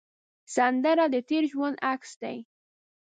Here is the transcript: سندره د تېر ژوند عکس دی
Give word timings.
سندره 0.55 1.05
د 1.13 1.15
تېر 1.29 1.43
ژوند 1.51 1.75
عکس 1.91 2.11
دی 2.21 2.37